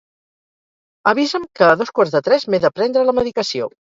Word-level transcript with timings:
Avisa'm 1.11 1.43
que 1.59 1.67
a 1.73 1.77
dos 1.83 1.93
quarts 1.99 2.15
de 2.15 2.23
tres 2.29 2.47
m'he 2.53 2.63
de 2.65 2.75
prendre 2.79 3.07
la 3.11 3.15
medicació. 3.21 3.71